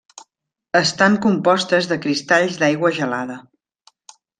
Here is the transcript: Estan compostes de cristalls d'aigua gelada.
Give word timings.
Estan 0.79 1.19
compostes 1.27 1.91
de 1.93 2.01
cristalls 2.07 2.59
d'aigua 2.65 2.95
gelada. 3.01 3.41